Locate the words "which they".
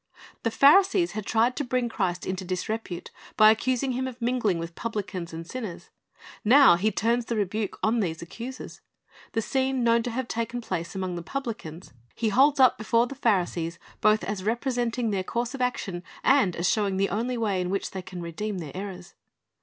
17.69-18.01